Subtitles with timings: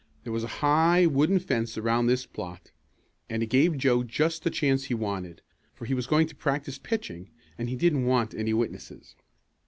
[0.23, 2.71] There was a high wooden fence around this plot,
[3.29, 5.43] and it gave Joe just the chance he wanted,
[5.75, 9.15] for he was going to practice pitching, and he didn't want any witnesses.